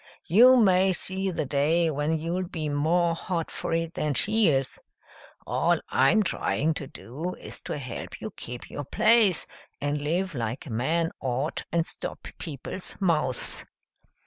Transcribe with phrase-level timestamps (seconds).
[0.25, 4.79] You may see the day when you'll be more hot for it than she is.
[5.45, 9.45] All I'm trying to do is to help you keep your place,
[9.79, 13.63] and live like a man ought and stop people's mouths."